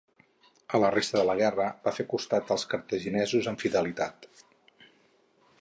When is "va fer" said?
1.83-2.07